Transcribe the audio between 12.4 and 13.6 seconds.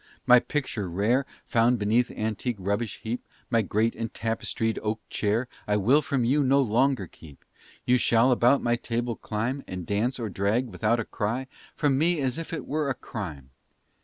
it were a crime.